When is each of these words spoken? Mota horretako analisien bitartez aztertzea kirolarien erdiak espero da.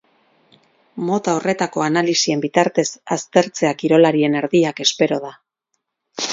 Mota 1.09 1.35
horretako 1.39 1.83
analisien 1.89 2.41
bitartez 2.47 2.87
aztertzea 3.19 3.77
kirolarien 3.85 4.41
erdiak 4.43 4.85
espero 4.91 5.25
da. 5.31 5.35